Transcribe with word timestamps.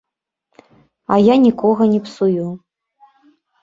А 1.15 1.19
я 1.25 1.35
нікога 1.45 1.91
не 1.95 2.03
псую. 2.09 2.47